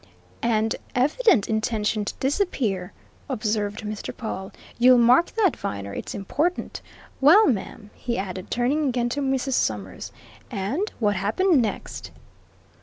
[0.41, 2.91] "And evident intention to disappear!"
[3.29, 4.17] observed Mr.
[4.17, 4.51] Pawle.
[4.79, 6.81] "You'll mark that, Viner it's important.
[7.19, 9.53] Well, ma'am," he added, turning again to Mrs.
[9.53, 10.11] Summers.
[10.49, 12.09] "And what happened next?"